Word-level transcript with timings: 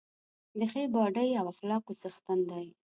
د 0.57 0.59
ښې 0.71 0.83
باډۍ 0.93 1.29
او 1.39 1.45
اخلاقو 1.53 1.97
څښتن 2.01 2.39
دی. 2.51 2.65